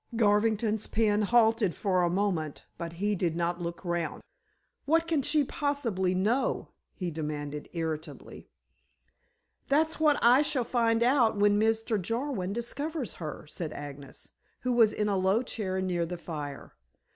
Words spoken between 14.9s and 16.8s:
in a low chair near the fire.